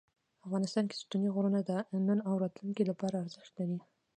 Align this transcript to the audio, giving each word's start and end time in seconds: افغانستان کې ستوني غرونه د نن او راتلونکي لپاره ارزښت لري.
افغانستان 0.45 0.83
کې 0.89 0.95
ستوني 1.01 1.29
غرونه 1.35 1.59
د 1.69 1.71
نن 2.07 2.19
او 2.27 2.33
راتلونکي 2.43 2.83
لپاره 2.91 3.15
ارزښت 3.23 3.51
لري. 3.59 3.77